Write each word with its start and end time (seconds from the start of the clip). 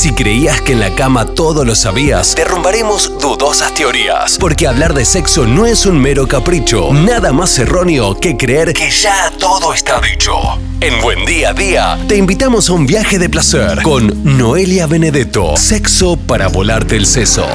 Si 0.00 0.14
creías 0.14 0.62
que 0.62 0.72
en 0.72 0.80
la 0.80 0.94
cama 0.94 1.26
todo 1.26 1.62
lo 1.62 1.74
sabías, 1.74 2.34
derrumbaremos 2.34 3.18
dudosas 3.20 3.74
teorías. 3.74 4.38
Porque 4.40 4.66
hablar 4.66 4.94
de 4.94 5.04
sexo 5.04 5.44
no 5.44 5.66
es 5.66 5.84
un 5.84 6.00
mero 6.00 6.26
capricho, 6.26 6.90
nada 6.94 7.34
más 7.34 7.58
erróneo 7.58 8.18
que 8.18 8.34
creer 8.34 8.72
que 8.72 8.90
ya 8.90 9.30
todo 9.38 9.74
está 9.74 10.00
dicho. 10.00 10.32
En 10.80 11.02
Buen 11.02 11.26
Día 11.26 11.50
a 11.50 11.52
Día, 11.52 11.98
te 12.08 12.16
invitamos 12.16 12.70
a 12.70 12.72
un 12.72 12.86
viaje 12.86 13.18
de 13.18 13.28
placer 13.28 13.82
con 13.82 14.38
Noelia 14.38 14.86
Benedetto. 14.86 15.58
Sexo 15.58 16.16
para 16.16 16.48
volarte 16.48 16.96
el 16.96 17.04
seso. 17.04 17.46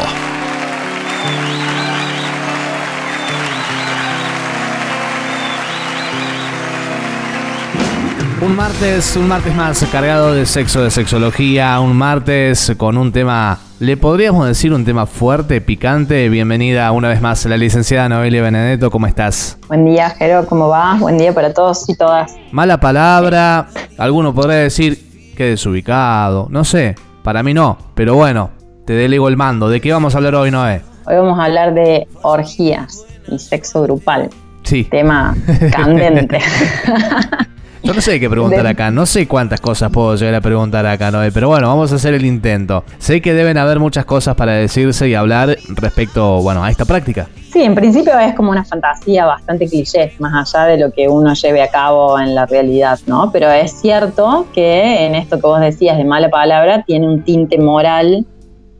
Un 8.41 8.53
martes, 8.53 9.15
un 9.15 9.29
martes 9.29 9.55
más 9.55 9.81
cargado 9.89 10.33
de 10.33 10.45
sexo, 10.45 10.83
de 10.83 10.91
sexología, 10.91 11.79
un 11.79 11.95
martes 11.95 12.73
con 12.77 12.97
un 12.97 13.13
tema, 13.13 13.59
le 13.79 13.95
podríamos 13.95 14.45
decir 14.45 14.73
un 14.73 14.83
tema 14.83 15.05
fuerte, 15.05 15.61
picante. 15.61 16.27
Bienvenida 16.27 16.91
una 16.91 17.07
vez 17.07 17.21
más 17.21 17.45
la 17.45 17.55
licenciada 17.55 18.09
Noelia 18.09 18.41
Benedetto, 18.41 18.91
¿cómo 18.91 19.07
estás? 19.07 19.57
Buen 19.69 19.85
día, 19.85 20.09
Jero, 20.09 20.45
¿cómo 20.47 20.67
va? 20.67 20.95
Buen 20.99 21.17
día 21.17 21.33
para 21.33 21.53
todos 21.53 21.87
y 21.87 21.95
todas. 21.95 22.35
Mala 22.51 22.77
palabra, 22.77 23.67
alguno 23.97 24.35
podría 24.35 24.57
decir 24.57 25.33
que 25.37 25.45
desubicado, 25.45 26.47
no 26.49 26.65
sé, 26.65 26.95
para 27.23 27.41
mí 27.41 27.53
no, 27.53 27.77
pero 27.95 28.15
bueno, 28.15 28.51
te 28.85 28.93
delego 28.93 29.29
el 29.29 29.37
mando. 29.37 29.69
¿De 29.69 29.79
qué 29.79 29.93
vamos 29.93 30.13
a 30.13 30.17
hablar 30.17 30.35
hoy, 30.35 30.51
Noé? 30.51 30.81
Hoy 31.05 31.15
vamos 31.15 31.39
a 31.39 31.45
hablar 31.45 31.73
de 31.73 32.05
orgías 32.21 33.05
y 33.29 33.39
sexo 33.39 33.83
grupal. 33.83 34.29
Sí. 34.63 34.83
Tema 34.83 35.35
candente. 35.71 36.39
Yo 37.85 37.93
no 37.93 38.01
sé 38.01 38.19
qué 38.19 38.27
preguntar 38.27 38.65
acá, 38.65 38.89
no 38.89 39.05
sé 39.05 39.27
cuántas 39.27 39.61
cosas 39.61 39.91
puedo 39.91 40.15
llegar 40.15 40.33
a 40.33 40.41
preguntar 40.41 40.87
acá, 40.87 41.11
Noé, 41.11 41.31
pero 41.31 41.49
bueno, 41.49 41.67
vamos 41.67 41.91
a 41.91 41.95
hacer 41.97 42.15
el 42.15 42.25
intento. 42.25 42.83
Sé 42.97 43.21
que 43.21 43.35
deben 43.35 43.59
haber 43.59 43.77
muchas 43.79 44.05
cosas 44.05 44.33
para 44.33 44.53
decirse 44.53 45.07
y 45.07 45.13
hablar 45.13 45.55
respecto, 45.67 46.41
bueno, 46.41 46.63
a 46.63 46.71
esta 46.71 46.85
práctica. 46.85 47.27
Sí, 47.53 47.61
en 47.61 47.75
principio 47.75 48.17
es 48.17 48.33
como 48.33 48.49
una 48.49 48.65
fantasía 48.65 49.27
bastante 49.27 49.67
cliché, 49.69 50.13
más 50.17 50.51
allá 50.51 50.65
de 50.65 50.79
lo 50.79 50.91
que 50.91 51.07
uno 51.07 51.35
lleve 51.35 51.61
a 51.61 51.69
cabo 51.69 52.19
en 52.19 52.33
la 52.33 52.47
realidad, 52.47 52.97
¿no? 53.05 53.29
Pero 53.31 53.51
es 53.51 53.79
cierto 53.79 54.47
que 54.51 55.05
en 55.05 55.13
esto 55.13 55.35
que 55.35 55.45
vos 55.45 55.61
decías 55.61 55.95
de 55.95 56.05
mala 56.05 56.29
palabra 56.29 56.81
tiene 56.81 57.07
un 57.07 57.21
tinte 57.23 57.59
moral 57.59 58.25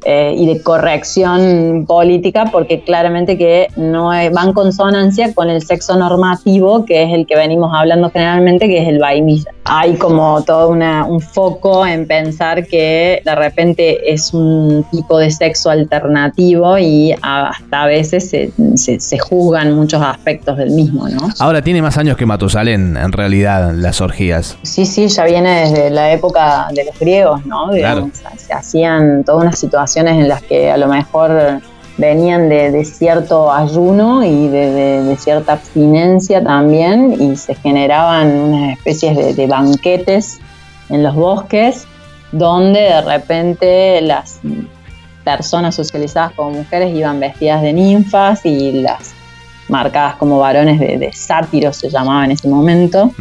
eh, 0.05 0.35
y 0.37 0.45
de 0.45 0.61
corrección 0.61 1.85
política, 1.87 2.45
porque 2.51 2.81
claramente 2.81 3.39
que 3.39 3.69
no 3.75 4.09
va 4.09 4.43
en 4.43 4.53
consonancia 4.53 5.33
con 5.33 5.49
el 5.49 5.63
sexo 5.63 5.95
normativo, 5.95 6.85
que 6.85 7.01
es 7.01 7.11
el 7.11 7.25
que 7.25 7.35
venimos 7.35 7.71
hablando 7.73 8.11
generalmente, 8.11 8.67
que 8.67 8.83
es 8.83 8.87
el 8.87 8.99
vainilla. 8.99 9.54
Hay 9.65 9.95
como 9.95 10.43
todo 10.43 10.69
una, 10.69 11.05
un 11.05 11.19
foco 11.19 11.85
en 11.85 12.07
pensar 12.07 12.65
que 12.67 13.21
de 13.25 13.35
repente 13.35 14.13
es 14.13 14.33
un 14.33 14.85
tipo 14.91 15.17
de 15.17 15.31
sexo 15.31 15.69
alternativo 15.69 16.77
y 16.77 17.13
hasta 17.21 17.83
a 17.83 17.87
veces 17.87 18.29
se, 18.29 18.51
se, 18.75 19.17
juzgan 19.17 19.73
muchos 19.73 20.01
aspectos 20.01 20.57
del 20.57 20.71
mismo, 20.71 21.09
¿no? 21.09 21.29
Ahora 21.39 21.61
tiene 21.61 21.81
más 21.81 21.97
años 21.97 22.15
que 22.15 22.25
Matusalén, 22.25 22.95
en 22.95 23.11
realidad, 23.11 23.73
las 23.73 24.01
orgías. 24.01 24.57
Sí, 24.61 24.85
sí, 24.85 25.07
ya 25.07 25.25
viene 25.25 25.61
desde 25.61 25.89
la 25.89 26.11
época 26.11 26.67
de 26.73 26.85
los 26.85 26.99
griegos, 26.99 27.45
¿no? 27.45 27.69
claro. 27.71 28.09
Se 28.37 28.53
hacían 28.53 29.23
todas 29.23 29.43
unas 29.43 29.59
situaciones 29.59 30.13
en 30.13 30.27
las 30.27 30.43
que 30.43 30.69
a 30.69 30.77
lo 30.77 30.87
mejor 30.87 31.61
venían 31.97 32.49
de, 32.49 32.83
cierto 32.85 33.51
ayuno 33.51 34.23
y 34.23 34.47
de, 34.47 35.15
cierta 35.19 35.53
abstinencia 35.53 36.43
también 36.43 37.15
y 37.19 37.35
se 37.35 37.55
generaban 37.55 38.31
unas 38.31 38.77
especies 38.77 39.35
de, 39.35 39.47
banquetes 39.47 40.39
en 40.89 41.03
los 41.03 41.15
bosques 41.15 41.87
donde 42.31 42.81
de 42.81 43.01
repente 43.01 44.01
las 44.01 44.39
personas 45.23 45.75
socializadas 45.75 46.33
como 46.33 46.51
mujeres 46.51 46.93
iban 46.93 47.19
vestidas 47.19 47.61
de 47.61 47.73
ninfas 47.73 48.45
y 48.45 48.73
las 48.73 49.13
marcadas 49.69 50.15
como 50.15 50.39
varones 50.39 50.79
de, 50.79 51.11
sátiros 51.13 51.77
se 51.77 51.89
llamaba 51.89 52.25
en 52.25 52.31
ese 52.31 52.47
momento. 52.47 53.11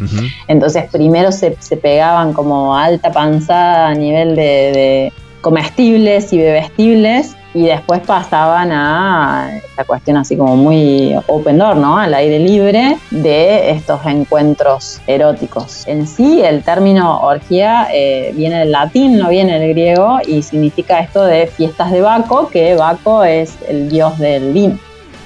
Entonces 0.47 0.85
primero 0.91 1.31
se, 1.31 1.55
se, 1.59 1.77
pegaban 1.77 2.33
como 2.33 2.77
alta 2.77 3.11
panzada 3.11 3.87
a 3.87 3.95
nivel 3.95 4.35
de 4.35 5.11
comestibles 5.41 6.33
y 6.33 6.37
bebestibles 6.37 7.35
y 7.55 7.63
después 7.63 8.01
pasaban 8.01 8.71
a 8.73 9.49
esta 9.55 9.85
cuestión 9.85 10.17
así 10.17 10.35
como 10.35 10.57
muy 10.57 11.15
open 11.27 11.57
door, 11.57 11.77
¿no? 11.77 11.97
Al 11.97 12.13
aire 12.13 12.37
libre 12.37 12.97
de 13.11 13.71
estos 13.71 14.05
encuentros 14.05 14.99
eróticos. 15.07 15.87
En 15.87 16.05
sí, 16.05 16.41
el 16.43 16.63
término 16.63 17.21
orgía 17.21 17.87
eh, 17.93 18.33
viene 18.35 18.59
del 18.59 18.73
latín, 18.73 19.17
no 19.17 19.29
viene 19.29 19.57
del 19.57 19.69
griego 19.69 20.19
y 20.27 20.43
significa 20.43 20.99
esto 20.99 21.23
de 21.23 21.47
fiestas 21.47 21.91
de 21.91 22.01
Baco, 22.01 22.49
que 22.49 22.75
Baco 22.75 23.23
es 23.23 23.57
el 23.69 23.87
dios 23.87 24.19
del 24.19 24.51
vino. 24.51 24.77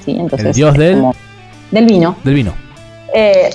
¿sí? 0.06 0.12
Entonces, 0.12 0.50
el 0.50 0.54
dios 0.54 0.78
del... 0.78 1.04
del 1.72 1.86
vino. 1.88 2.16
Del 2.24 2.36
vino. 2.36 2.69
Eh, 3.14 3.50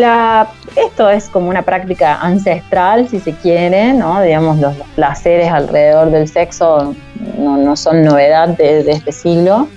la, 0.00 0.48
esto 0.74 1.08
es 1.08 1.28
como 1.28 1.48
una 1.48 1.62
práctica 1.62 2.20
ancestral, 2.20 3.08
si 3.08 3.20
se 3.20 3.32
quiere, 3.32 3.92
¿no? 3.92 4.20
Digamos, 4.20 4.58
los, 4.58 4.74
placeres 4.96 5.50
alrededor 5.50 6.10
del 6.10 6.26
sexo 6.26 6.94
no, 7.38 7.76
son 7.76 8.02
novedad 8.02 8.48
de, 8.48 8.90
este 8.90 9.12
siglo, 9.12 9.68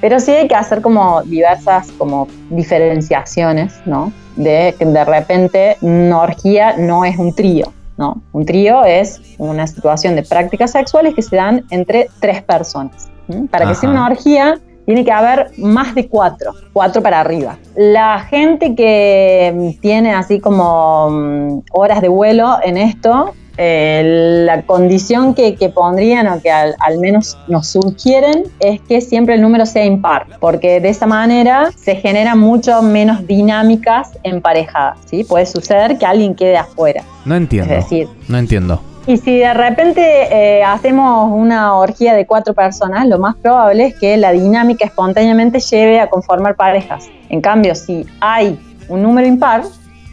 pero 0.00 0.18
sí 0.18 0.32
hay 0.32 0.48
que 0.48 0.54
hacer 0.56 0.80
como 0.82 1.22
diversas 1.22 1.90
como 1.92 2.26
diferenciaciones, 2.50 3.80
¿no? 3.86 4.12
De 4.36 4.74
que 4.76 4.84
de 4.84 5.04
repente 5.04 5.76
una 5.80 6.22
orgía 6.22 6.76
no 6.76 7.04
es 7.04 7.16
un 7.16 7.32
trío, 7.32 7.72
¿no? 7.96 8.20
Un 8.32 8.44
trío 8.44 8.84
es 8.84 9.20
una 9.38 9.66
situación 9.68 10.16
de 10.16 10.24
prácticas 10.24 10.72
sexuales 10.72 11.14
que 11.14 11.22
se 11.22 11.36
dan 11.36 11.64
entre 11.70 12.08
tres 12.20 12.42
personas. 12.42 13.08
Para 13.50 13.66
que 13.66 13.74
sea 13.74 13.88
una 13.88 14.06
orgía, 14.06 14.58
tiene 14.86 15.04
que 15.04 15.12
haber 15.12 15.50
más 15.58 15.94
de 15.94 16.08
cuatro, 16.08 16.52
cuatro 16.72 17.02
para 17.02 17.20
arriba. 17.20 17.58
La 17.76 18.20
gente 18.20 18.74
que 18.74 19.76
tiene 19.80 20.12
así 20.12 20.40
como 20.40 21.10
mm, 21.10 21.62
horas 21.72 22.00
de 22.00 22.08
vuelo 22.08 22.58
en 22.62 22.76
esto, 22.76 23.34
eh, 23.56 24.42
la 24.46 24.62
condición 24.62 25.32
que, 25.34 25.54
pondrían 25.72 26.26
o 26.26 26.40
que 26.40 26.50
al, 26.50 26.74
menos 26.98 27.38
nos 27.46 27.68
sugieren 27.68 28.44
es 28.58 28.80
que 28.80 29.00
siempre 29.00 29.34
el 29.34 29.42
número 29.42 29.64
sea 29.64 29.84
impar, 29.84 30.26
porque 30.40 30.80
de 30.80 30.88
esa 30.88 31.06
manera 31.06 31.70
se 31.76 31.94
generan 31.96 32.38
mucho 32.38 32.82
menos 32.82 33.26
dinámicas 33.26 34.18
emparejadas. 34.24 34.98
¿sí? 35.06 35.24
Puede 35.24 35.46
suceder 35.46 35.98
que 35.98 36.06
alguien 36.06 36.34
quede 36.34 36.56
afuera. 36.56 37.04
No 37.24 37.36
entiendo. 37.36 37.72
Es 37.72 37.84
decir, 37.84 38.08
no 38.28 38.38
entiendo. 38.38 38.80
Y 39.06 39.18
si 39.18 39.38
de 39.38 39.52
repente 39.52 40.00
eh, 40.00 40.64
hacemos 40.64 41.30
una 41.30 41.74
orgía 41.74 42.14
de 42.14 42.26
cuatro 42.26 42.54
personas, 42.54 43.06
lo 43.06 43.18
más 43.18 43.36
probable 43.36 43.86
es 43.86 43.94
que 43.96 44.16
la 44.16 44.32
dinámica 44.32 44.86
espontáneamente 44.86 45.60
lleve 45.60 46.00
a 46.00 46.08
conformar 46.08 46.56
parejas. 46.56 47.04
En 47.28 47.42
cambio, 47.42 47.74
si 47.74 48.06
hay 48.20 48.58
un 48.88 49.02
número 49.02 49.26
impar, 49.26 49.64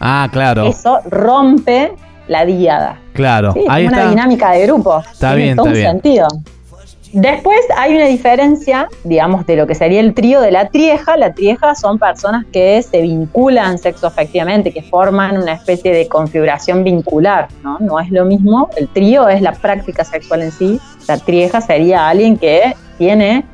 ah, 0.01 0.27
claro. 0.31 0.65
eso 0.65 0.99
rompe 1.09 1.93
la 2.27 2.45
diada. 2.45 2.99
Claro, 3.13 3.53
sí, 3.53 3.61
es 3.61 3.87
una 3.87 4.09
dinámica 4.09 4.51
de 4.51 4.65
grupo. 4.65 5.01
Está 5.09 5.35
bien, 5.35 5.55
todo 5.55 5.67
está 5.67 5.79
un 5.79 5.85
sentido. 5.93 6.27
Después 7.13 7.59
hay 7.75 7.95
una 7.95 8.05
diferencia, 8.05 8.87
digamos, 9.03 9.45
de 9.45 9.55
lo 9.55 9.67
que 9.67 9.75
sería 9.75 9.99
el 9.99 10.13
trío 10.13 10.39
de 10.39 10.51
la 10.51 10.69
trieja. 10.69 11.17
La 11.17 11.33
trieja 11.33 11.75
son 11.75 11.99
personas 11.99 12.45
que 12.51 12.81
se 12.81 13.01
vinculan 13.01 13.77
sexoafectivamente, 13.77 14.71
que 14.71 14.81
forman 14.81 15.37
una 15.37 15.53
especie 15.53 15.93
de 15.93 16.07
configuración 16.07 16.83
vincular, 16.83 17.49
¿no? 17.63 17.77
No 17.79 17.99
es 17.99 18.09
lo 18.11 18.25
mismo. 18.25 18.69
El 18.77 18.87
trío 18.87 19.27
es 19.27 19.41
la 19.41 19.51
práctica 19.53 20.05
sexual 20.05 20.43
en 20.43 20.51
sí. 20.51 20.79
La 21.07 21.17
trieja 21.17 21.59
sería 21.59 22.07
alguien 22.07 22.37
que 22.37 22.75
tiene 22.97 23.45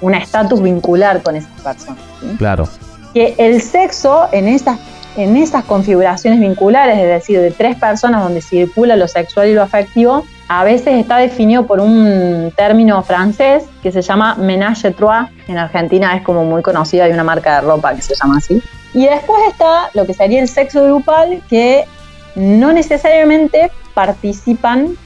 un 0.00 0.14
estatus 0.14 0.60
vincular 0.60 1.22
con 1.22 1.36
esas 1.36 1.60
personas. 1.60 2.02
Claro. 2.38 2.68
Que 3.14 3.34
el 3.38 3.62
sexo 3.62 4.28
en 4.32 4.48
esas 4.48 4.78
en 5.16 5.36
esas 5.36 5.64
configuraciones 5.64 6.40
vinculares, 6.40 6.98
es 6.98 7.08
decir, 7.08 7.40
de 7.40 7.50
tres 7.50 7.76
personas 7.76 8.22
donde 8.22 8.42
circula 8.42 8.96
lo 8.96 9.08
sexual 9.08 9.48
y 9.48 9.54
lo 9.54 9.62
afectivo, 9.62 10.26
a 10.48 10.64
veces 10.64 10.94
está 10.94 11.16
definido 11.16 11.66
por 11.66 11.80
un 11.80 12.52
término 12.56 13.02
francés 13.02 13.64
que 13.82 13.90
se 13.90 14.02
llama 14.02 14.36
ménage 14.36 14.92
trois. 14.92 15.28
En 15.48 15.58
Argentina 15.58 16.14
es 16.16 16.22
como 16.22 16.44
muy 16.44 16.62
conocida, 16.62 17.04
hay 17.04 17.12
una 17.12 17.24
marca 17.24 17.56
de 17.56 17.60
ropa 17.62 17.94
que 17.94 18.02
se 18.02 18.14
llama 18.14 18.38
así. 18.38 18.62
Y 18.94 19.06
después 19.06 19.40
está 19.50 19.90
lo 19.94 20.06
que 20.06 20.14
sería 20.14 20.40
el 20.40 20.48
sexo 20.48 20.84
grupal, 20.84 21.42
que 21.48 21.84
no 22.36 22.72
necesariamente 22.72 23.70
participan 23.94 24.96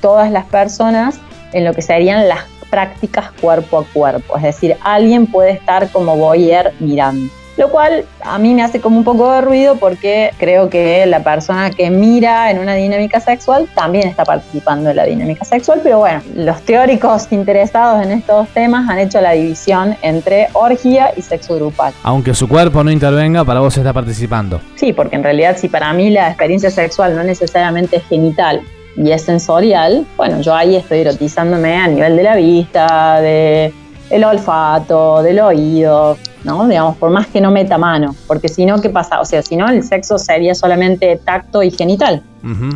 todas 0.00 0.30
las 0.30 0.46
personas 0.46 1.20
en 1.52 1.64
lo 1.64 1.74
que 1.74 1.82
serían 1.82 2.28
las 2.28 2.44
prácticas 2.70 3.30
cuerpo 3.40 3.78
a 3.78 3.84
cuerpo. 3.84 4.36
Es 4.36 4.42
decir, 4.42 4.76
alguien 4.82 5.26
puede 5.26 5.52
estar 5.52 5.90
como 5.90 6.16
voyeur 6.16 6.72
mirando 6.80 7.30
lo 7.58 7.70
cual 7.70 8.04
a 8.22 8.38
mí 8.38 8.54
me 8.54 8.62
hace 8.62 8.80
como 8.80 8.96
un 8.96 9.04
poco 9.04 9.32
de 9.32 9.40
ruido 9.40 9.76
porque 9.76 10.30
creo 10.38 10.70
que 10.70 11.04
la 11.06 11.24
persona 11.24 11.70
que 11.70 11.90
mira 11.90 12.50
en 12.52 12.60
una 12.60 12.74
dinámica 12.74 13.18
sexual 13.20 13.68
también 13.74 14.06
está 14.06 14.24
participando 14.24 14.90
en 14.90 14.96
la 14.96 15.04
dinámica 15.04 15.44
sexual, 15.44 15.80
pero 15.82 15.98
bueno, 15.98 16.22
los 16.34 16.62
teóricos 16.62 17.26
interesados 17.32 18.04
en 18.04 18.12
estos 18.12 18.48
temas 18.50 18.88
han 18.88 19.00
hecho 19.00 19.20
la 19.20 19.32
división 19.32 19.96
entre 20.02 20.48
orgía 20.52 21.12
y 21.16 21.22
sexo 21.22 21.56
grupal. 21.56 21.92
Aunque 22.04 22.32
su 22.32 22.48
cuerpo 22.48 22.84
no 22.84 22.92
intervenga, 22.92 23.44
para 23.44 23.58
vos 23.58 23.76
está 23.76 23.92
participando. 23.92 24.60
Sí, 24.76 24.92
porque 24.92 25.16
en 25.16 25.24
realidad 25.24 25.56
si 25.58 25.68
para 25.68 25.92
mí 25.92 26.10
la 26.10 26.28
experiencia 26.28 26.70
sexual 26.70 27.16
no 27.16 27.24
necesariamente 27.24 27.96
es 27.96 28.04
genital, 28.04 28.62
y 28.96 29.12
es 29.12 29.22
sensorial, 29.22 30.04
bueno, 30.16 30.40
yo 30.40 30.54
ahí 30.54 30.74
estoy 30.74 31.00
erotizándome 31.00 31.76
a 31.76 31.86
nivel 31.86 32.16
de 32.16 32.22
la 32.24 32.34
vista, 32.34 33.20
de 33.20 33.72
el 34.10 34.24
olfato, 34.24 35.22
del 35.22 35.38
oído, 35.38 36.16
¿no? 36.44 36.66
Digamos, 36.68 36.96
por 36.96 37.10
más 37.10 37.26
que 37.26 37.40
no 37.40 37.50
meta 37.50 37.78
mano, 37.78 38.14
porque 38.26 38.48
si 38.48 38.64
no, 38.66 38.80
¿qué 38.80 38.90
pasa? 38.90 39.20
O 39.20 39.24
sea, 39.24 39.42
si 39.42 39.56
no, 39.56 39.68
el 39.68 39.82
sexo 39.82 40.18
sería 40.18 40.54
solamente 40.54 41.20
tacto 41.24 41.62
y 41.62 41.70
genital. 41.70 42.22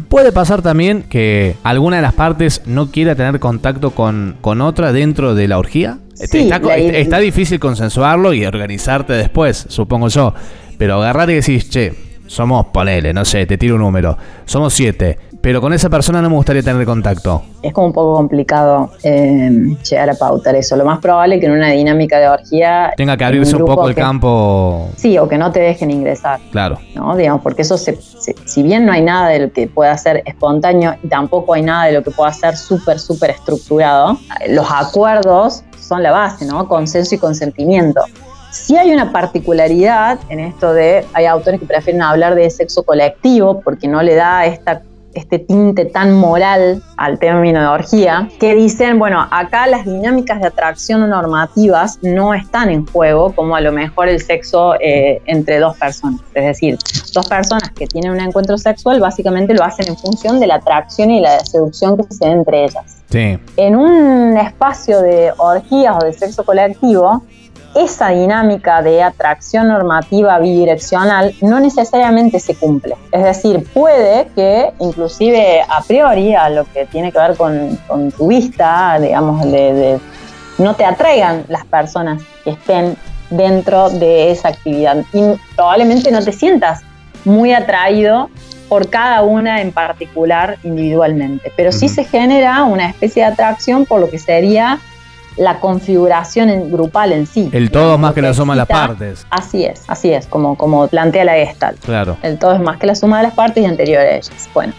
Puede 0.09 0.33
pasar 0.33 0.61
también 0.61 1.05
que 1.05 1.57
alguna 1.63 1.97
de 1.97 2.03
las 2.03 2.13
partes 2.15 2.63
no 2.67 2.91
quiera 2.91 3.15
tener 3.15 3.39
contacto 3.41 3.93
con, 3.93 4.37
con 4.41 4.61
otra 4.61 4.93
dentro 4.93 5.35
de 5.35 5.49
la 5.49 5.59
orgía. 5.59 5.99
Sí, 6.15 6.41
está, 6.41 6.59
la- 6.59 6.77
está 6.77 7.19
difícil 7.19 7.59
consensuarlo 7.59 8.33
y 8.35 8.45
organizarte 8.45 9.13
después, 9.15 9.65
supongo 9.69 10.09
yo. 10.09 10.35
Pero 10.79 10.97
agarrar 11.01 11.31
y 11.31 11.35
decís, 11.35 11.71
che, 11.71 11.95
somos, 12.27 12.67
ponele, 12.67 13.13
no 13.13 13.25
sé, 13.25 13.47
te 13.47 13.57
tiro 13.57 13.77
un 13.77 13.83
número. 13.83 14.19
Somos 14.45 14.75
siete, 14.75 15.17
pero 15.43 15.61
con 15.61 15.73
esa 15.73 15.91
persona 15.91 16.23
no 16.23 16.31
me 16.31 16.37
gustaría 16.37 16.63
tener 16.63 16.87
contacto. 16.87 17.43
Es 17.63 17.73
como 17.73 17.89
un 17.89 17.93
poco 17.93 18.15
complicado 18.15 18.91
eh, 19.03 19.77
llegar 19.91 20.09
a 20.09 20.15
pautar 20.15 20.55
eso. 20.55 20.77
Lo 20.77 20.85
más 20.85 21.01
probable 21.01 21.35
es 21.35 21.41
que 21.41 21.47
en 21.49 21.53
una 21.53 21.71
dinámica 21.71 22.19
de 22.21 22.29
orgía... 22.29 22.93
Tenga 22.97 23.17
que 23.17 23.25
abrirse 23.25 23.57
un 23.57 23.65
poco 23.67 23.89
el 23.89 23.95
que- 23.95 24.01
campo. 24.01 24.89
Sí, 24.97 25.19
o 25.19 25.29
que 25.29 25.37
no 25.39 25.51
te 25.51 25.59
dejen 25.61 25.91
ingresar. 25.91 26.39
Claro. 26.53 26.79
¿no? 26.95 27.17
Digamos, 27.17 27.43
porque 27.43 27.63
eso, 27.63 27.77
se, 27.77 27.97
se- 28.01 28.37
si 28.45 28.63
bien 28.63 28.87
no 28.87 28.93
hay 28.93 29.03
nada 29.03 29.29
de 29.29 29.41
lo 29.41 29.53
que 29.53 29.67
pueda 29.67 29.99
ser 29.99 30.23
espontáneo 30.27 30.95
y 31.03 31.09
tampoco 31.09 31.55
hay 31.55 31.63
nada 31.63 31.87
de 31.87 31.93
lo 31.93 32.03
que 32.05 32.13
pueda 32.13 32.33
ser 32.33 32.57
súper, 32.57 33.01
súper 33.01 33.31
estructurado, 33.31 34.17
los 34.49 34.67
acuerdos 34.71 35.65
son 35.81 36.05
la 36.05 36.13
base, 36.13 36.47
¿no? 36.47 36.69
Consenso 36.69 37.17
y 37.17 37.19
consentimiento. 37.19 38.01
Sí 38.53 38.77
hay 38.77 38.93
una 38.93 39.11
particularidad 39.13 40.19
en 40.29 40.39
esto 40.41 40.73
de, 40.73 41.05
hay 41.15 41.25
autores 41.27 41.59
que 41.59 41.67
prefieren 41.67 42.03
hablar 42.03 42.35
de 42.37 42.49
sexo 42.51 42.83
colectivo 42.85 43.61
porque 43.61 43.89
no 43.89 44.03
le 44.03 44.15
da 44.15 44.45
esta, 44.47 44.83
este 45.15 45.39
tinte 45.39 45.85
tan 45.85 46.15
moral 46.15 46.83
al 46.97 47.19
término 47.19 47.61
de 47.61 47.67
orgía, 47.67 48.29
que 48.39 48.55
dicen, 48.55 48.99
bueno, 48.99 49.27
acá 49.31 49.67
las 49.67 49.85
dinámicas 49.85 50.41
de 50.41 50.49
atracción 50.49 51.09
normativas 51.09 51.99
no 52.03 52.35
están 52.35 52.71
en 52.71 52.87
juego 52.87 53.33
como 53.33 53.57
a 53.57 53.61
lo 53.61 53.73
mejor 53.73 54.09
el 54.09 54.21
sexo 54.21 54.75
eh, 54.81 55.21
entre 55.27 55.59
dos 55.59 55.77
personas. 55.77 56.21
Es 56.35 56.45
decir, 56.45 56.79
dos 57.13 57.29
personas 57.29 57.71
que 57.71 57.87
tienen 57.87 58.13
un 58.13 58.21
encuentro 58.21 58.57
sexual 58.59 59.01
básicamente 59.01 59.55
lo 59.55 59.65
hacen 59.65 59.89
en 59.89 59.97
función 59.97 60.41
de 60.41 60.47
la 60.47 60.57
atracción 60.57 61.11
y 61.11 61.21
la 61.21 61.41
seducción 61.41 61.97
que 61.97 62.05
se 62.15 62.25
da 62.25 62.33
entre 62.33 62.65
ellas 62.65 62.99
Sí. 63.11 63.39
en 63.59 63.77
un 63.77 64.39
espacio 64.39 65.03
de 65.03 65.33
orgías 65.37 65.95
o 66.01 66.07
de 66.07 66.15
sexo 66.15 66.45
colectivo, 66.45 67.23
esa 67.75 68.09
dinámica 68.11 68.83
de 68.83 69.03
atracción 69.03 69.69
normativa 69.69 70.39
bidireccional 70.39 71.35
no 71.41 71.59
necesariamente 71.61 72.39
se 72.41 72.55
cumple. 72.55 72.97
Es 73.11 73.25
decir, 73.25 73.67
puede 73.73 74.29
que 74.35 74.73
inclusive 74.79 75.63
a 75.67 75.81
priori 75.83 76.35
a 76.35 76.49
lo 76.51 76.65
que 76.73 76.85
tiene 76.87 77.11
que 77.13 77.19
ver 77.19 77.37
con, 77.37 77.77
con 77.87 78.11
tu 78.13 78.29
vista, 78.29 78.99
digamos, 79.01 79.43
de, 79.51 79.73
de- 79.73 80.01
no 80.59 80.75
te 80.75 80.85
atraigan 80.85 81.45
las 81.49 81.65
personas 81.65 82.23
que 82.45 82.51
estén 82.51 82.97
dentro 83.31 83.89
de 83.89 84.31
esa 84.31 84.49
actividad. 84.49 84.99
Y 85.15 85.23
probablemente 85.57 86.11
no 86.11 86.23
te 86.23 86.33
sientas 86.33 86.83
muy 87.25 87.55
atraído 87.55 88.29
por 88.69 88.89
cada 88.91 89.23
una 89.23 89.61
en 89.61 89.73
particular 89.73 90.59
individualmente, 90.63 91.53
pero 91.57 91.73
sí 91.73 91.89
se 91.89 92.05
genera 92.05 92.65
una 92.65 92.89
especie 92.91 93.23
de 93.23 93.31
atracción 93.33 93.87
por 93.87 94.01
lo 94.01 94.11
que 94.11 94.19
sería 94.19 94.79
la 95.37 95.61
configuración 95.61 96.51
en- 96.51 96.71
grupal 96.71 97.13
en 97.13 97.27
sí. 97.27 97.49
El 97.53 97.71
todo 97.71 97.97
más 97.99 98.13
que 98.15 98.23
la 98.23 98.35
suma 98.35 98.55
de 98.55 98.59
las 98.59 98.69
partes. 98.69 99.27
Así 99.31 99.65
es, 99.65 99.83
así 99.89 100.13
es, 100.13 100.27
como, 100.27 100.57
como 100.57 100.89
plantea 100.89 101.25
la 101.25 101.33
Gestalt. 101.35 101.79
Claro. 101.85 102.17
El 102.23 102.39
todo 102.39 102.53
es 102.55 102.61
más 102.61 102.79
que 102.79 102.87
la 102.87 102.95
suma 102.95 103.19
de 103.19 103.25
las 103.25 103.35
partes 103.35 103.63
y 103.63 103.67
anterior 103.67 104.01
a 104.01 104.11
ellas. 104.17 104.31
Bueno, 104.55 104.73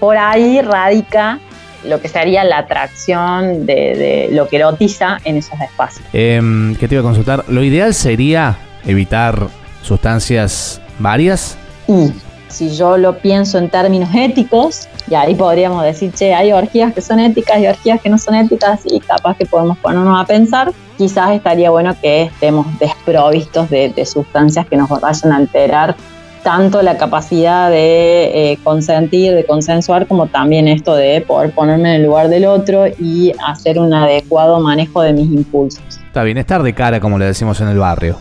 por 0.00 0.16
ahí 0.16 0.60
radica 0.62 1.38
lo 1.84 2.00
que 2.00 2.08
sería 2.08 2.42
la 2.44 2.58
atracción 2.58 3.66
de, 3.66 3.74
de 3.74 4.28
lo 4.32 4.48
que 4.48 4.56
erotiza 4.56 5.18
en 5.24 5.36
esos 5.36 5.60
espacios. 5.60 6.04
Em, 6.12 6.74
¿Qué 6.76 6.88
te 6.88 6.94
iba 6.96 7.00
a 7.02 7.04
consultar? 7.04 7.44
Lo 7.48 7.62
ideal 7.62 7.94
sería 7.94 8.56
evitar 8.84 9.46
sustancias 9.82 10.80
varias. 10.98 11.56
Y 11.86 12.12
si 12.48 12.74
yo 12.74 12.96
lo 12.96 13.18
pienso 13.18 13.58
en 13.58 13.68
términos 13.68 14.10
éticos, 14.14 14.88
y 15.10 15.14
ahí 15.14 15.34
podríamos 15.34 15.82
decir, 15.84 16.12
che, 16.12 16.34
hay 16.34 16.52
orgías 16.52 16.92
que 16.94 17.00
son 17.00 17.20
éticas 17.20 17.58
y 17.60 17.66
orgías 17.66 18.00
que 18.00 18.08
no 18.10 18.18
son 18.18 18.34
éticas, 18.34 18.80
y 18.84 19.00
capaz 19.00 19.36
que 19.36 19.46
podemos 19.46 19.78
ponernos 19.78 20.20
a 20.20 20.26
pensar, 20.26 20.72
quizás 20.96 21.30
estaría 21.32 21.70
bueno 21.70 21.94
que 22.00 22.22
estemos 22.24 22.66
desprovistos 22.78 23.70
de, 23.70 23.90
de 23.90 24.04
sustancias 24.06 24.66
que 24.66 24.76
nos 24.76 24.88
vayan 24.88 25.32
a 25.32 25.36
alterar 25.36 25.96
tanto 26.42 26.82
la 26.82 26.96
capacidad 26.96 27.68
de 27.68 28.52
eh, 28.52 28.58
consentir, 28.62 29.34
de 29.34 29.44
consensuar, 29.44 30.06
como 30.06 30.28
también 30.28 30.68
esto 30.68 30.94
de 30.94 31.20
poder 31.20 31.52
ponerme 31.52 31.90
en 31.90 32.00
el 32.00 32.06
lugar 32.06 32.28
del 32.28 32.46
otro 32.46 32.86
y 32.86 33.32
hacer 33.46 33.78
un 33.78 33.92
adecuado 33.92 34.60
manejo 34.60 35.02
de 35.02 35.12
mis 35.12 35.26
impulsos. 35.30 35.82
Está 36.06 36.22
bien, 36.22 36.38
estar 36.38 36.62
de 36.62 36.72
cara, 36.74 37.00
como 37.00 37.18
le 37.18 37.26
decimos 37.26 37.60
en 37.60 37.68
el 37.68 37.78
barrio. 37.78 38.18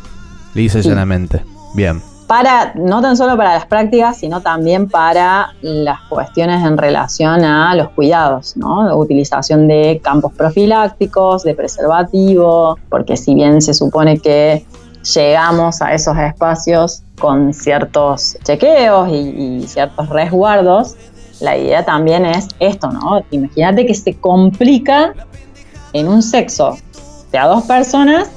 Lisa 0.56 0.80
y 0.80 0.84
Sí. 0.84 0.90
llanamente. 0.90 1.44
Bien. 1.76 2.02
Para, 2.28 2.74
no 2.76 3.02
tan 3.02 3.16
solo 3.16 3.38
para 3.38 3.54
las 3.54 3.66
prácticas, 3.66 4.18
sino 4.18 4.42
también 4.42 4.90
para 4.90 5.54
las 5.62 6.02
cuestiones 6.10 6.64
en 6.66 6.78
relación 6.78 7.46
a 7.46 7.74
los 7.74 7.90
cuidados, 7.92 8.58
¿no? 8.58 8.96
Utilización 8.98 9.68
de 9.68 10.02
campos 10.04 10.34
profilácticos, 10.34 11.44
de 11.44 11.56
preservativo, 11.56 12.78
porque 12.90 13.16
si 13.16 13.34
bien 13.34 13.62
se 13.62 13.74
supone 13.74 14.20
que 14.20 14.66
llegamos 15.16 15.82
a 15.82 15.94
esos 15.94 16.18
espacios 16.18 17.02
con 17.18 17.54
ciertos 17.54 18.38
chequeos 18.44 19.10
y, 19.10 19.66
ciertos 19.66 20.10
resguardos, 20.10 20.96
la 21.40 21.56
idea 21.56 21.86
también 21.86 22.26
es 22.26 22.50
esto, 22.60 22.92
¿no? 22.92 23.24
Imagínate 23.32 23.86
que 23.86 23.94
se 23.94 24.16
complica 24.16 25.14
en 25.94 26.10
un 26.10 26.22
sexo 26.22 26.78
de 27.32 27.40
dos 27.40 27.64
personas 27.64 28.30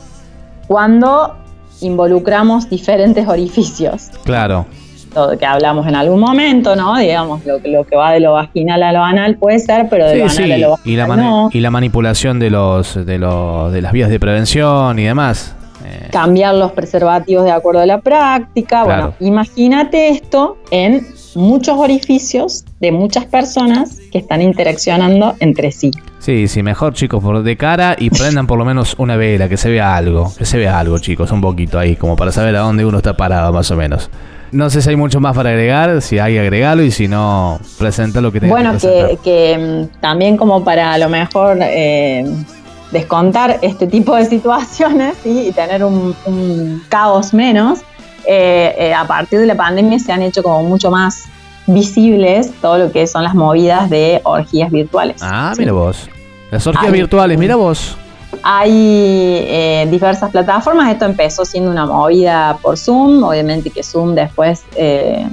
cuando 0.68 1.34
involucramos 1.82 2.68
diferentes 2.70 3.26
orificios. 3.28 4.10
Claro. 4.24 4.66
Todo 5.12 5.36
que 5.36 5.44
hablamos 5.44 5.86
en 5.88 5.96
algún 5.96 6.20
momento, 6.20 6.76
¿no? 6.76 6.96
Digamos, 6.96 7.44
lo, 7.44 7.60
que- 7.60 7.68
lo 7.68 7.84
que 7.84 7.96
va 7.96 8.12
de 8.12 8.20
lo 8.20 8.34
vaginal 8.34 8.82
a 8.84 8.92
lo 8.92 9.02
anal 9.02 9.36
puede 9.36 9.58
ser, 9.58 9.88
pero 9.90 10.06
de 10.06 10.12
Sí, 10.12 10.18
lo 10.18 10.24
anal 10.24 10.34
sí. 10.36 10.42
a 10.52 10.58
lo 10.58 10.78
Y 10.84 10.96
la, 10.96 11.06
vaginal 11.06 11.08
mani- 11.08 11.22
no. 11.30 11.50
y 11.52 11.60
la 11.60 11.70
manipulación 11.72 12.38
de 12.38 12.50
los, 12.50 12.94
de 13.06 13.18
los 13.18 13.72
de 13.72 13.82
las 13.82 13.92
vías 13.92 14.08
de 14.08 14.20
prevención 14.20 14.98
y 15.00 15.04
demás. 15.04 15.56
Eh, 15.84 16.08
Cambiar 16.12 16.54
los 16.54 16.70
preservativos 16.72 17.44
de 17.44 17.50
acuerdo 17.50 17.80
a 17.80 17.86
la 17.86 17.98
práctica. 18.00 18.84
Claro. 18.84 19.02
Bueno, 19.02 19.14
imagínate 19.20 20.10
esto 20.10 20.58
en 20.70 21.04
muchos 21.34 21.78
orificios 21.78 22.64
de 22.80 22.92
muchas 22.92 23.24
personas 23.26 23.98
que 24.10 24.18
están 24.18 24.42
interaccionando 24.42 25.34
entre 25.40 25.72
sí. 25.72 25.90
sí, 26.18 26.48
sí, 26.48 26.62
mejor 26.62 26.94
chicos, 26.94 27.22
por 27.22 27.42
de 27.42 27.56
cara 27.56 27.96
y 27.98 28.10
prendan 28.10 28.46
por 28.46 28.58
lo 28.58 28.64
menos 28.64 28.94
una 28.98 29.16
vela, 29.16 29.48
que 29.48 29.56
se 29.56 29.70
vea 29.70 29.96
algo. 29.96 30.32
Que 30.36 30.44
se 30.44 30.58
vea 30.58 30.78
algo, 30.78 30.98
chicos, 30.98 31.30
un 31.32 31.40
poquito 31.40 31.78
ahí, 31.78 31.96
como 31.96 32.16
para 32.16 32.32
saber 32.32 32.56
a 32.56 32.60
dónde 32.60 32.84
uno 32.84 32.98
está 32.98 33.16
parado, 33.16 33.52
más 33.52 33.70
o 33.70 33.76
menos. 33.76 34.10
No 34.52 34.68
sé 34.68 34.82
si 34.82 34.90
hay 34.90 34.96
mucho 34.96 35.20
más 35.20 35.36
para 35.36 35.50
agregar, 35.50 36.02
si 36.02 36.18
hay 36.18 36.36
agregalo 36.36 36.82
y 36.82 36.90
si 36.90 37.06
no, 37.06 37.60
presenta 37.78 38.20
lo 38.20 38.32
que 38.32 38.40
tengas 38.40 38.56
Bueno, 38.56 38.72
que 38.78 39.18
que, 39.22 39.56
que, 39.56 39.58
mm, 39.58 40.00
también 40.00 40.36
como 40.36 40.64
para 40.64 40.92
a 40.92 40.98
lo 40.98 41.08
mejor 41.08 41.58
eh, 41.60 42.24
descontar 42.90 43.58
este 43.62 43.86
tipo 43.86 44.16
de 44.16 44.24
situaciones 44.28 45.16
¿sí? 45.22 45.48
y 45.48 45.52
tener 45.52 45.84
un, 45.84 46.14
un 46.26 46.82
caos 46.88 47.32
menos, 47.32 47.80
eh, 48.26 48.74
eh, 48.78 48.94
a 48.94 49.06
partir 49.06 49.40
de 49.40 49.46
la 49.46 49.54
pandemia 49.54 49.98
se 49.98 50.12
han 50.12 50.22
hecho 50.22 50.42
como 50.42 50.62
mucho 50.62 50.90
más 50.90 51.24
visibles 51.66 52.52
todo 52.60 52.78
lo 52.78 52.92
que 52.92 53.06
son 53.06 53.22
las 53.22 53.34
movidas 53.34 53.90
de 53.90 54.20
orgías 54.24 54.70
virtuales. 54.70 55.20
Ah, 55.22 55.52
¿sí? 55.54 55.60
mira 55.60 55.72
vos. 55.72 56.08
Las 56.50 56.66
orgías 56.66 56.92
virtuales, 56.92 57.38
mira 57.38 57.56
vos. 57.56 57.96
Hay 58.42 58.70
eh, 58.72 59.88
diversas 59.90 60.30
plataformas, 60.30 60.90
esto 60.92 61.04
empezó 61.04 61.44
siendo 61.44 61.70
una 61.70 61.84
movida 61.84 62.58
por 62.62 62.78
Zoom, 62.78 63.22
obviamente 63.22 63.70
que 63.70 63.82
Zoom 63.82 64.14
después 64.14 64.62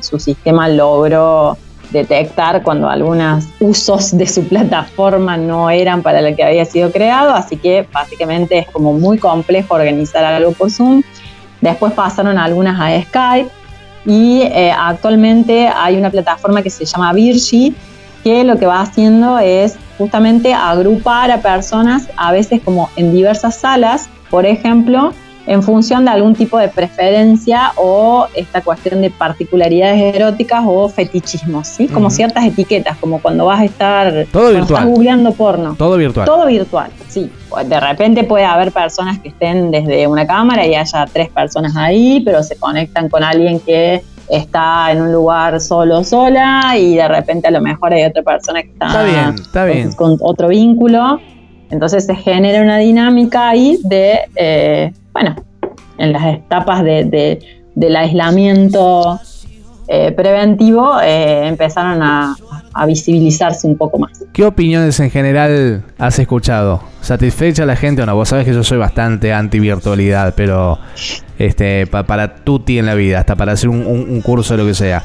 su 0.01 0.19
sistema 0.19 0.67
logró 0.67 1.57
detectar 1.91 2.63
cuando 2.63 2.89
algunos 2.89 3.45
usos 3.59 4.17
de 4.17 4.27
su 4.27 4.43
plataforma 4.47 5.37
no 5.37 5.69
eran 5.69 6.01
para 6.01 6.21
lo 6.21 6.35
que 6.35 6.43
había 6.43 6.65
sido 6.65 6.91
creado, 6.91 7.33
así 7.33 7.57
que 7.57 7.87
básicamente 7.91 8.59
es 8.59 8.67
como 8.67 8.93
muy 8.93 9.17
complejo 9.17 9.75
organizar 9.75 10.23
algo 10.23 10.51
por 10.51 10.71
Zoom. 10.71 11.01
Después 11.61 11.93
pasaron 11.93 12.37
algunas 12.37 12.79
a 12.79 13.01
Skype 13.01 13.49
y 14.05 14.41
eh, 14.41 14.71
actualmente 14.71 15.67
hay 15.67 15.97
una 15.97 16.09
plataforma 16.09 16.61
que 16.61 16.69
se 16.69 16.85
llama 16.85 17.13
Virgi 17.13 17.75
que 18.23 18.43
lo 18.43 18.57
que 18.57 18.65
va 18.65 18.81
haciendo 18.81 19.39
es 19.39 19.77
justamente 19.97 20.53
agrupar 20.53 21.31
a 21.31 21.41
personas 21.41 22.07
a 22.17 22.31
veces 22.31 22.61
como 22.63 22.89
en 22.95 23.13
diversas 23.13 23.57
salas, 23.57 24.09
por 24.29 24.45
ejemplo, 24.45 25.13
en 25.47 25.63
función 25.63 26.03
de 26.03 26.11
algún 26.11 26.35
tipo 26.35 26.59
de 26.59 26.67
preferencia 26.67 27.71
o 27.77 28.27
esta 28.35 28.61
cuestión 28.61 29.01
de 29.01 29.09
particularidades 29.09 30.13
eróticas 30.15 30.61
o 30.65 30.89
fetichismos, 30.89 31.67
¿sí? 31.67 31.87
Como 31.87 32.09
ciertas 32.09 32.45
etiquetas, 32.45 32.97
como 32.97 33.21
cuando 33.21 33.45
vas 33.45 33.61
a 33.61 33.65
estar 33.65 34.25
Todo 34.31 34.49
virtual. 34.51 34.63
estás 34.63 34.85
googleando 34.85 35.31
porno. 35.31 35.75
Todo 35.77 35.95
virtual. 35.95 36.25
Todo 36.25 36.45
virtual, 36.47 36.91
sí. 37.07 37.31
De 37.65 37.79
repente 37.79 38.25
puede 38.25 38.43
haber 38.43 38.73
personas 38.73 39.19
que 39.19 39.29
estén 39.29 39.71
desde 39.71 40.05
una 40.05 40.27
cámara 40.27 40.67
y 40.67 40.75
haya 40.75 41.05
tres 41.11 41.29
personas 41.29 41.77
ahí, 41.77 42.21
pero 42.25 42.43
se 42.43 42.57
conectan 42.57 43.07
con 43.07 43.23
alguien 43.23 43.61
que 43.61 44.03
está 44.27 44.91
en 44.91 45.01
un 45.01 45.13
lugar 45.13 45.61
solo 45.61 46.03
sola 46.03 46.75
y 46.77 46.95
de 46.95 47.07
repente 47.07 47.47
a 47.47 47.51
lo 47.51 47.61
mejor 47.61 47.93
hay 47.93 48.03
otra 48.03 48.21
persona 48.21 48.61
que 48.61 48.67
está, 48.67 49.03
bien, 49.03 49.35
está 49.39 49.63
bien. 49.63 49.93
con 49.93 50.17
otro 50.19 50.49
vínculo. 50.49 51.21
Entonces 51.69 52.05
se 52.05 52.15
genera 52.15 52.61
una 52.61 52.77
dinámica 52.77 53.49
ahí 53.49 53.79
de, 53.83 54.19
eh, 54.35 54.91
bueno, 55.19 55.35
en 55.97 56.13
las 56.13 56.25
etapas 56.25 56.83
de, 56.83 57.39
del 57.73 57.95
aislamiento 57.95 59.19
eh, 59.87 60.11
preventivo 60.11 60.99
eh, 61.01 61.47
empezaron 61.47 62.03
a, 62.03 62.35
visibilizarse 62.85 63.65
un 63.65 63.75
poco 63.75 63.97
más. 63.97 64.23
¿Qué 64.31 64.45
opiniones 64.45 64.99
en 64.99 65.09
general 65.09 65.83
has 65.97 66.19
escuchado? 66.19 66.83
¿Satisfecha 67.01 67.65
la 67.65 67.75
gente 67.75 68.03
o 68.03 68.05
no? 68.05 68.13
Vos 68.13 68.29
sabés 68.29 68.45
que 68.45 68.53
yo 68.53 68.63
soy 68.63 68.77
bastante 68.77 69.33
anti-virtualidad, 69.33 70.35
pero 70.35 70.77
este, 71.39 71.87
para 71.87 72.35
tutti 72.35 72.77
en 72.77 72.85
la 72.85 72.93
vida, 72.93 73.17
hasta 73.17 73.35
para 73.35 73.53
hacer 73.53 73.69
un, 73.69 74.21
curso 74.21 74.53
de 74.53 74.61
lo 74.61 74.69
que 74.69 74.75
sea. 74.75 75.03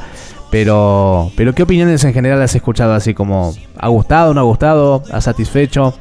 Pero, 0.50 1.32
pero 1.34 1.54
¿qué 1.54 1.62
opiniones 1.62 2.04
en 2.04 2.12
general 2.12 2.42
has 2.42 2.54
escuchado 2.54 2.92
así 2.92 3.14
como 3.14 3.54
ha 3.78 3.88
gustado, 3.88 4.34
no 4.34 4.40
ha 4.40 4.44
gustado, 4.44 5.02
ha 5.10 5.22
satisfecho? 5.22 5.94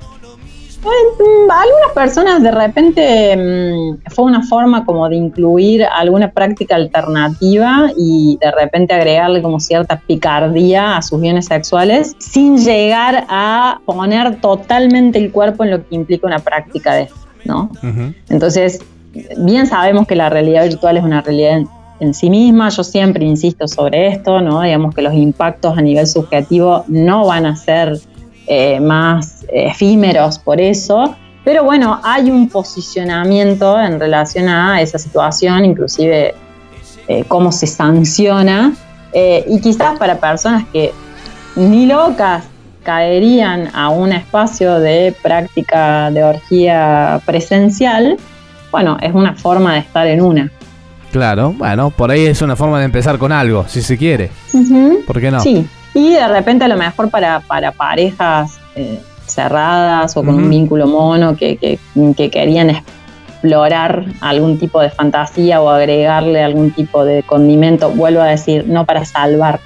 Mm, 0.84 1.52
algunas 1.52 1.92
personas 1.94 2.42
de 2.42 2.52
repente 2.52 3.38
mm, 3.38 4.10
fue 4.10 4.26
una 4.26 4.42
forma 4.44 4.84
como 4.84 5.08
de 5.08 5.16
incluir 5.16 5.84
alguna 5.86 6.32
práctica 6.32 6.76
alternativa 6.76 7.92
y 7.96 8.40
de 8.42 8.52
repente 8.52 8.94
agregarle 8.94 9.44
como 9.44 9.60
cierta 9.60 10.00
picardía 10.00 10.98
a 10.98 11.02
sus 11.04 11.22
bienes 11.22 11.46
sexuales 11.46 12.16
sin 12.18 12.58
llegar 12.58 13.26
a 13.30 13.80
poner 13.86 14.42
totalmente 14.42 15.20
el 15.20 15.32
cuerpo 15.32 15.64
en 15.64 15.72
lo 15.72 15.88
que 15.88 15.96
implica 15.96 16.26
una 16.26 16.40
práctica 16.40 16.94
de 16.96 17.10
¿no? 17.46 17.70
Entonces, 18.30 18.80
bien 19.38 19.66
sabemos 19.66 20.08
que 20.08 20.16
la 20.16 20.30
realidad 20.30 20.64
virtual 20.64 20.98
es 20.98 21.04
una 21.04 21.22
realidad 21.22 21.58
en, 21.58 21.70
en 22.00 22.14
sí 22.14 22.30
misma, 22.30 22.70
yo 22.70 22.84
siempre 22.84 23.26
insisto 23.26 23.68
sobre 23.68 24.08
esto, 24.08 24.42
¿no? 24.42 24.62
Digamos 24.62 24.94
que 24.94 25.02
los 25.02 25.14
impactos 25.14 25.78
a 25.78 25.82
nivel 25.82 26.08
subjetivo 26.08 26.84
no 26.88 27.26
van 27.26 27.46
a 27.46 27.56
ser 27.56 28.00
eh, 28.48 28.80
más 28.80 29.46
efímeros 29.50 30.40
por 30.40 30.60
eso. 30.60 31.16
Pero 31.44 31.64
bueno, 31.64 32.00
hay 32.04 32.30
un 32.30 32.50
posicionamiento 32.50 33.80
en 33.80 34.00
relación 34.00 34.48
a 34.48 34.82
esa 34.82 35.00
situación, 35.00 35.66
inclusive 35.66 36.36
eh, 37.08 37.24
cómo 37.28 37.52
se 37.52 37.68
sanciona. 37.68 38.74
Eh, 39.14 39.44
y 39.48 39.60
quizás 39.60 39.98
para 39.98 40.20
personas 40.20 40.66
que 40.72 40.94
ni 41.56 41.86
locas 41.86 42.46
caerían 42.84 43.70
a 43.74 43.90
un 43.90 44.12
espacio 44.12 44.80
de 44.80 45.16
práctica 45.22 46.10
de 46.12 46.24
orgía 46.24 47.22
presencial, 47.26 48.18
bueno, 48.72 48.98
es 49.02 49.14
una 49.14 49.36
forma 49.36 49.74
de 49.74 49.80
estar 49.80 50.08
en 50.08 50.22
una. 50.22 50.52
Claro, 51.12 51.54
bueno, 51.58 51.90
por 51.90 52.10
ahí 52.10 52.26
es 52.26 52.42
una 52.42 52.56
forma 52.56 52.80
de 52.80 52.86
empezar 52.86 53.18
con 53.18 53.32
algo, 53.32 53.66
si 53.68 53.82
se 53.82 53.98
quiere. 53.98 54.32
¿Por 55.06 55.20
qué 55.20 55.30
no? 55.30 55.42
Sí, 55.42 55.68
y 55.94 56.14
de 56.14 56.28
repente 56.28 56.66
a 56.66 56.68
lo 56.68 56.78
mejor 56.78 57.10
para, 57.10 57.42
para 57.42 57.72
parejas 57.72 58.60
eh, 58.76 59.00
cerradas 59.26 60.16
o 60.18 60.24
con 60.24 60.36
un 60.36 60.50
vínculo 60.50 60.88
mono 60.88 61.36
que, 61.36 61.58
que, 61.58 62.30
querían 62.30 62.70
explorar 62.70 64.06
algún 64.22 64.58
tipo 64.58 64.82
de 64.82 64.90
fantasía 64.90 65.62
o 65.62 65.70
agregarle 65.70 66.44
algún 66.44 66.72
tipo 66.72 67.04
de 67.04 67.24
condimento, 67.24 67.90
vuelvo 67.92 68.22
a 68.22 68.28
decir, 68.28 68.66
no 68.68 68.86
para 68.86 69.06
salvar 69.06 69.60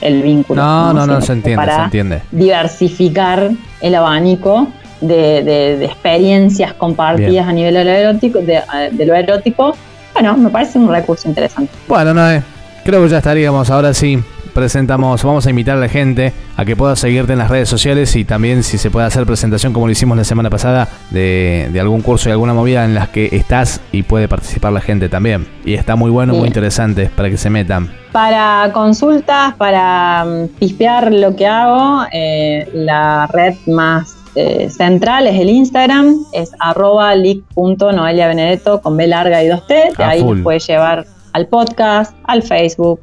el 0.00 0.22
vínculo. 0.22 0.62
No, 0.62 0.92
no, 0.92 1.06
no, 1.06 1.20
se 1.20 1.32
entiende, 1.32 1.66
se 1.66 1.80
entiende. 1.80 2.22
Diversificar 2.30 3.50
el 3.80 3.94
abanico 3.94 4.68
de, 5.00 5.42
de, 5.42 5.84
experiencias 5.84 6.72
compartidas 6.74 7.46
a 7.46 7.52
nivel 7.52 7.74
de 7.74 7.84
lo, 7.84 7.90
erótico, 7.90 8.38
de, 8.40 8.62
de, 8.92 9.06
lo 9.06 9.14
erótico. 9.14 9.76
Bueno, 10.12 10.36
me 10.36 10.50
parece 10.50 10.78
un 10.78 10.88
recurso 10.88 11.28
interesante. 11.28 11.72
Bueno, 11.88 12.12
no, 12.12 12.42
creo 12.84 13.02
que 13.02 13.08
ya 13.08 13.18
estaríamos 13.18 13.70
ahora 13.70 13.94
sí 13.94 14.22
presentamos, 14.54 15.22
vamos 15.22 15.46
a 15.46 15.50
invitar 15.50 15.76
a 15.76 15.80
la 15.80 15.88
gente 15.88 16.32
a 16.56 16.64
que 16.64 16.76
pueda 16.76 16.96
seguirte 16.96 17.32
en 17.32 17.38
las 17.38 17.50
redes 17.50 17.68
sociales 17.68 18.14
y 18.16 18.24
también 18.24 18.62
si 18.62 18.78
se 18.78 18.90
puede 18.90 19.06
hacer 19.06 19.26
presentación 19.26 19.72
como 19.72 19.86
lo 19.86 19.92
hicimos 19.92 20.16
la 20.16 20.24
semana 20.24 20.48
pasada 20.48 20.88
de, 21.10 21.70
algún 21.78 22.00
curso 22.00 22.28
y 22.28 22.32
alguna 22.32 22.54
movida 22.54 22.84
en 22.84 22.94
las 22.94 23.08
que 23.08 23.28
estás 23.32 23.80
y 23.92 24.04
puede 24.04 24.28
participar 24.28 24.72
la 24.72 24.80
gente 24.80 25.08
también. 25.08 25.46
Y 25.64 25.74
está 25.74 25.96
muy 25.96 26.10
bueno, 26.10 26.34
muy 26.34 26.46
interesante 26.46 27.10
para 27.14 27.28
que 27.28 27.36
se 27.36 27.50
metan. 27.50 27.90
Para 28.12 28.70
consultas, 28.72 29.54
para 29.56 30.24
mm, 30.24 30.48
pispear 30.58 31.12
lo 31.12 31.34
que 31.34 31.46
hago, 31.46 32.06
eh, 32.12 32.70
la 32.72 33.26
red 33.26 33.54
más 33.66 34.16
eh, 34.36 34.70
central 34.70 35.26
es 35.26 35.40
el 35.40 35.50
Instagram, 35.50 36.16
es 36.32 36.52
arroba 36.60 37.14
benedetto 37.14 38.80
con 38.80 38.96
B 38.96 39.06
larga 39.06 39.42
y 39.42 39.48
2T. 39.48 39.96
De 39.96 40.04
ahí 40.04 40.22
nos 40.22 40.40
puede 40.40 40.60
llevar 40.60 41.06
al 41.32 41.46
podcast, 41.48 42.14
al 42.24 42.42
Facebook, 42.42 43.00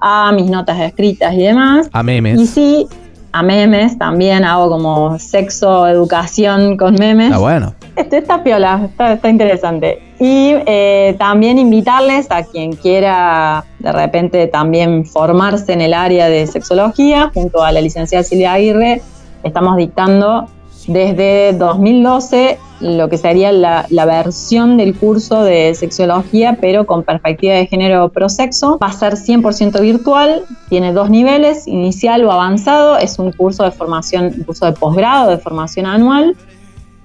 a 0.00 0.32
mis 0.32 0.50
notas 0.50 0.80
escritas 0.80 1.34
y 1.34 1.42
demás. 1.42 1.88
A 1.92 2.02
memes. 2.02 2.40
Y 2.40 2.46
sí, 2.46 2.86
a 3.32 3.42
memes 3.42 3.98
también 3.98 4.44
hago 4.44 4.70
como 4.70 5.18
sexo, 5.18 5.86
educación 5.86 6.76
con 6.76 6.94
memes. 6.94 7.26
Está 7.26 7.38
bueno. 7.38 7.74
Este 7.96 8.18
está 8.18 8.42
piola, 8.42 8.88
está, 8.98 9.28
interesante. 9.28 10.02
Y 10.18 10.54
eh, 10.66 11.14
también 11.18 11.58
invitarles 11.58 12.26
a 12.30 12.42
quien 12.44 12.72
quiera 12.74 13.64
de 13.78 13.92
repente 13.92 14.46
también 14.46 15.04
formarse 15.04 15.72
en 15.72 15.80
el 15.80 15.94
área 15.94 16.28
de 16.28 16.46
sexología, 16.46 17.30
junto 17.32 17.62
a 17.62 17.72
la 17.72 17.80
licenciada 17.80 18.24
Silvia 18.24 18.54
Aguirre, 18.54 19.02
estamos 19.42 19.76
dictando 19.76 20.48
desde 20.86 21.52
2012 21.52 22.58
lo 22.80 23.08
que 23.08 23.16
sería 23.16 23.52
la, 23.52 23.86
versión 23.88 24.76
del 24.76 24.94
curso 24.94 25.42
de 25.42 25.74
sexología, 25.74 26.58
pero 26.60 26.86
con 26.86 27.02
perspectiva 27.02 27.54
de 27.54 27.66
género 27.66 28.10
prosexo. 28.10 28.78
Va 28.78 28.88
a 28.88 28.92
ser 28.92 29.14
100% 29.14 29.80
virtual, 29.80 30.42
tiene 30.68 30.92
dos 30.92 31.10
niveles, 31.10 31.66
inicial 31.66 32.24
o 32.24 32.32
avanzado. 32.32 32.98
Es 32.98 33.18
un 33.18 33.32
curso 33.32 33.64
de 33.64 33.70
formación, 33.70 34.26
un 34.36 34.44
curso 34.44 34.66
de 34.66 34.72
posgrado, 34.72 35.30
de 35.30 35.38
formación 35.38 35.86
anual, 35.86 36.36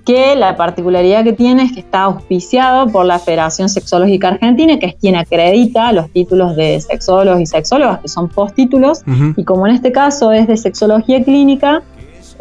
que 0.05 0.35
la 0.35 0.57
particularidad 0.57 1.23
que 1.23 1.33
tiene 1.33 1.63
es 1.63 1.71
que 1.71 1.79
está 1.79 2.03
auspiciado 2.03 2.87
por 2.87 3.05
la 3.05 3.19
Federación 3.19 3.69
Sexológica 3.69 4.29
Argentina, 4.29 4.77
que 4.79 4.87
es 4.87 4.95
quien 4.95 5.15
acredita 5.15 5.91
los 5.93 6.09
títulos 6.09 6.55
de 6.55 6.81
sexólogos 6.81 7.39
y 7.39 7.45
sexólogas, 7.45 7.99
que 7.99 8.07
son 8.07 8.27
postítulos, 8.27 9.03
y 9.37 9.43
como 9.43 9.67
en 9.67 9.75
este 9.75 9.91
caso 9.91 10.31
es 10.31 10.47
de 10.47 10.57
sexología 10.57 11.23
clínica, 11.23 11.83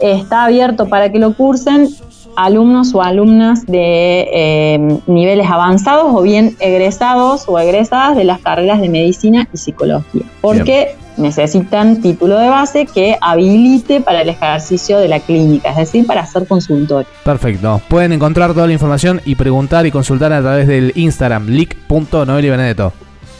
está 0.01 0.45
abierto 0.45 0.89
para 0.89 1.11
que 1.11 1.19
lo 1.19 1.35
cursen 1.35 1.89
alumnos 2.37 2.95
o 2.95 3.03
alumnas 3.03 3.67
de 3.67 4.29
eh, 4.33 4.99
niveles 5.07 5.49
avanzados 5.51 6.07
o 6.15 6.23
bien 6.23 6.57
egresados 6.61 7.45
o 7.47 7.59
egresadas 7.59 8.17
de 8.17 8.25
las 8.25 8.41
carreras 8.41 8.81
de 8.81 8.89
medicina 8.89 9.49
y 9.53 9.57
psicología, 9.57 10.23
porque 10.41 10.95
necesitan 11.17 12.01
título 12.01 12.39
de 12.39 12.49
base 12.49 12.87
que 12.87 13.17
habilite 13.21 14.01
para 14.01 14.23
el 14.23 14.29
ejercicio 14.29 14.99
de 14.99 15.09
la 15.09 15.21
clínica, 15.21 15.71
es 15.71 15.77
decir, 15.77 16.07
para 16.07 16.23
hacer 16.23 16.47
consultorio. 16.47 17.07
Perfecto. 17.25 17.81
Pueden 17.89 18.13
encontrar 18.13 18.55
toda 18.55 18.67
la 18.67 18.73
información 18.73 19.21
y 19.25 19.35
preguntar 19.35 19.87
y 19.87 19.91
consultar 19.91 20.33
a 20.33 20.41
través 20.41 20.67
del 20.67 20.93
Instagram, 20.95 21.47
benedetto 21.47 22.93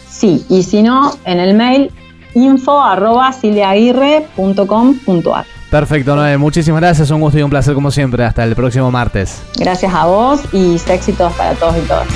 Sí, 0.09 0.45
y 0.49 0.63
si 0.63 0.83
no, 0.83 1.13
en 1.25 1.41
el 1.41 1.55
mail 1.55 1.91
info 2.35 2.81
arroba 2.83 3.33
Perfecto, 5.71 6.17
Noé. 6.17 6.37
Muchísimas 6.37 6.81
gracias. 6.81 7.11
Un 7.11 7.21
gusto 7.21 7.39
y 7.39 7.43
un 7.43 7.51
placer 7.51 7.75
como 7.75 7.91
siempre. 7.91 8.25
Hasta 8.25 8.45
el 8.45 8.57
próximo 8.57 8.91
martes. 8.91 9.43
Gracias 9.57 9.95
a 9.95 10.07
vos 10.07 10.41
y 10.53 10.75
éxitos 10.75 11.33
para 11.35 11.55
todos 11.55 11.77
y 11.79 11.87
todas. 11.87 12.09